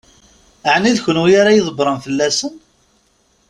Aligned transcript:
Ɛni 0.73 0.91
d 0.95 0.97
kenwi 1.03 1.31
ara 1.41 1.57
ydebbṛen 1.57 1.97
fell-asen? 2.05 2.53